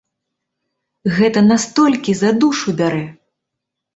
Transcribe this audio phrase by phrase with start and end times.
[1.17, 3.03] Гэта настолькі за душу бярэ!